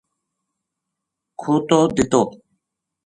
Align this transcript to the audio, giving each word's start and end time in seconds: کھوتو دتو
کھوتو 1.39 1.79
دتو 1.95 2.21